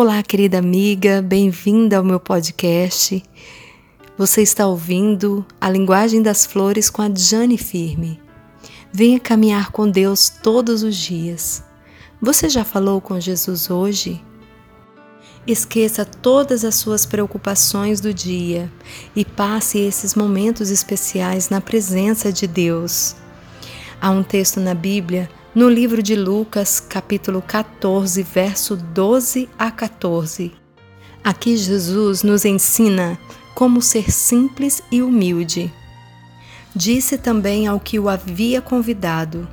[0.00, 3.20] Olá, querida amiga, bem-vinda ao meu podcast.
[4.16, 8.22] Você está ouvindo A Linguagem das Flores com a Jane Firme.
[8.92, 11.64] Venha caminhar com Deus todos os dias.
[12.22, 14.24] Você já falou com Jesus hoje?
[15.44, 18.70] Esqueça todas as suas preocupações do dia
[19.16, 23.16] e passe esses momentos especiais na presença de Deus.
[24.00, 30.52] Há um texto na Bíblia no livro de Lucas, capítulo 14, verso 12 a 14.
[31.24, 33.18] Aqui Jesus nos ensina
[33.54, 35.72] como ser simples e humilde.
[36.76, 39.48] Disse também ao que o havia convidado: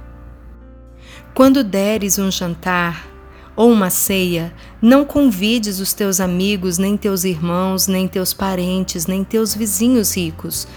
[1.34, 3.08] Quando deres um jantar
[3.56, 9.24] ou uma ceia, não convides os teus amigos, nem teus irmãos, nem teus parentes, nem
[9.24, 10.68] teus vizinhos ricos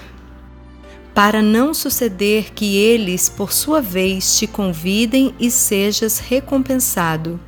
[1.18, 7.40] para não suceder que eles, por sua vez, te convidem e sejas recompensado.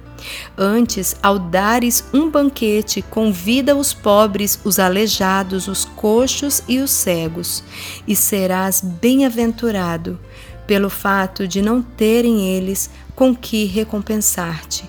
[0.58, 7.62] Antes, ao dares um banquete, convida os pobres, os aleijados, os coxos e os cegos,
[8.08, 10.18] e serás bem-aventurado,
[10.66, 14.82] pelo fato de não terem eles com que recompensar-te.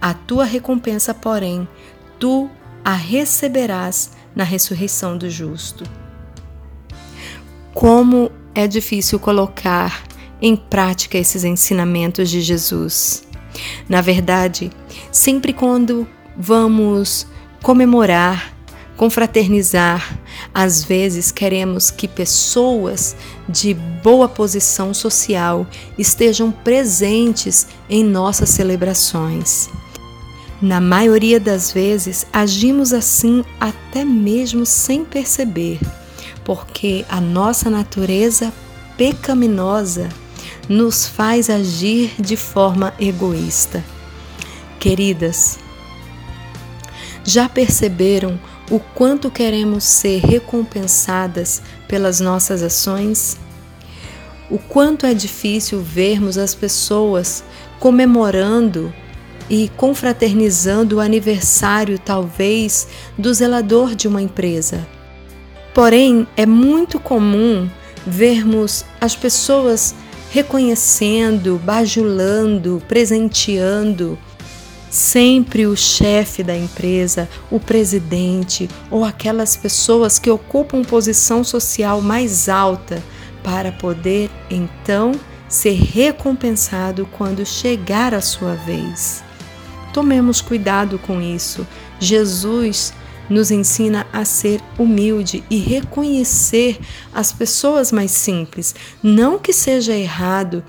[0.00, 1.68] A tua recompensa, porém,
[2.18, 2.48] tu
[2.82, 5.84] a receberás na ressurreição do justo
[7.74, 10.04] como é difícil colocar
[10.40, 13.24] em prática esses ensinamentos de Jesus.
[13.88, 14.70] Na verdade,
[15.10, 16.06] sempre quando
[16.36, 17.26] vamos
[17.62, 18.52] comemorar,
[18.96, 20.18] confraternizar,
[20.52, 23.16] às vezes queremos que pessoas
[23.48, 29.70] de boa posição social estejam presentes em nossas celebrações.
[30.60, 35.80] Na maioria das vezes, agimos assim até mesmo sem perceber
[36.44, 38.52] porque a nossa natureza
[38.96, 40.08] pecaminosa
[40.68, 43.84] nos faz agir de forma egoísta.
[44.78, 45.58] Queridas,
[47.24, 48.38] já perceberam
[48.70, 53.38] o quanto queremos ser recompensadas pelas nossas ações?
[54.50, 57.44] O quanto é difícil vermos as pessoas
[57.78, 58.92] comemorando
[59.48, 64.86] e confraternizando o aniversário, talvez, do zelador de uma empresa
[65.74, 67.68] Porém, é muito comum
[68.06, 69.94] vermos as pessoas
[70.30, 74.18] reconhecendo, bajulando, presenteando
[74.90, 82.48] sempre o chefe da empresa, o presidente ou aquelas pessoas que ocupam posição social mais
[82.48, 83.02] alta
[83.42, 85.12] para poder então
[85.48, 89.22] ser recompensado quando chegar a sua vez.
[89.92, 91.66] Tomemos cuidado com isso.
[91.98, 92.92] Jesus
[93.28, 96.78] nos ensina a ser humilde e reconhecer
[97.12, 98.74] as pessoas mais simples.
[99.02, 100.62] Não que seja errado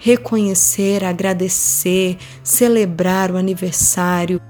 [0.00, 4.40] reconhecer, agradecer, celebrar o aniversário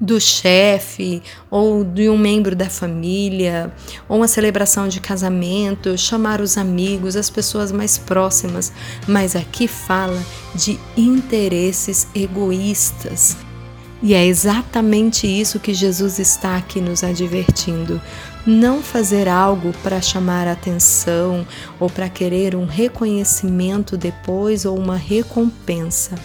[0.00, 3.72] do chefe ou de um membro da família,
[4.08, 8.72] ou uma celebração de casamento, chamar os amigos, as pessoas mais próximas,
[9.06, 10.20] mas aqui fala
[10.54, 13.36] de interesses egoístas
[14.02, 18.00] e é exatamente isso que Jesus está aqui nos advertindo.
[18.44, 21.46] Não fazer algo para chamar atenção
[21.78, 26.16] ou para querer um reconhecimento depois ou uma recompensa.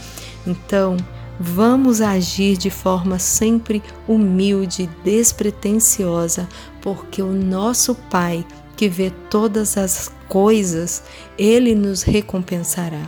[0.48, 0.98] Então,
[1.40, 6.50] vamos agir de forma sempre humilde, despretensiosa,
[6.82, 8.44] porque o nosso Pai,
[8.76, 11.04] que vê todas as coisas,
[11.38, 13.08] ele nos recompensará.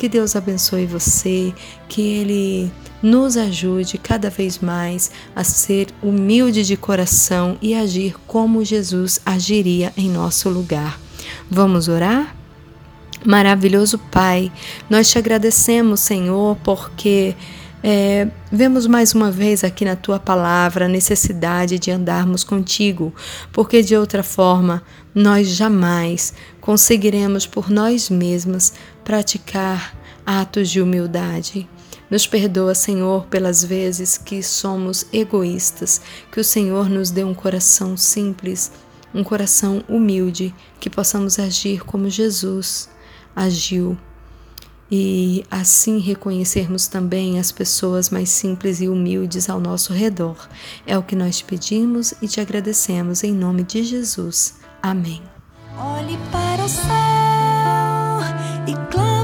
[0.00, 1.52] Que Deus abençoe você,
[1.86, 2.72] que Ele
[3.02, 9.92] nos ajude cada vez mais a ser humilde de coração e agir como Jesus agiria
[9.98, 10.98] em nosso lugar.
[11.50, 12.34] Vamos orar?
[13.26, 14.50] Maravilhoso Pai,
[14.88, 17.36] nós te agradecemos, Senhor, porque
[17.82, 23.14] é, vemos mais uma vez aqui na tua palavra a necessidade de andarmos contigo,
[23.52, 24.82] porque de outra forma
[25.14, 31.68] nós jamais conseguiremos por nós mesmas praticar atos de humildade.
[32.10, 36.00] Nos perdoa, Senhor, pelas vezes que somos egoístas,
[36.32, 38.72] que o Senhor nos dê um coração simples,
[39.14, 42.88] um coração humilde, que possamos agir como Jesus
[43.34, 43.96] agiu
[44.90, 50.48] e assim reconhecermos também as pessoas mais simples e humildes ao nosso redor.
[50.86, 54.56] É o que nós te pedimos e te agradecemos em nome de Jesus.
[54.82, 55.22] Amém.
[55.78, 56.90] Olhe para o céu
[58.66, 59.19] e clame